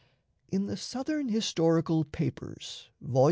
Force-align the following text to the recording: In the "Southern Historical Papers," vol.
In 0.51 0.65
the 0.65 0.77
"Southern 0.77 1.29
Historical 1.29 2.03
Papers," 2.05 2.89
vol. 3.01 3.19